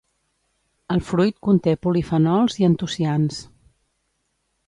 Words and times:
El 0.95 1.01
fruit 1.09 1.37
conté 1.49 1.75
polifenols 1.83 2.57
i 2.63 2.67
antocians. 2.69 3.37